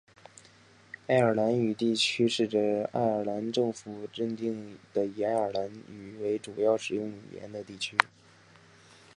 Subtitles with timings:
[1.05, 7.95] 爱尔兰语地区是指爱尔兰政府认定的以爱尔兰语为主要使用语言的地区。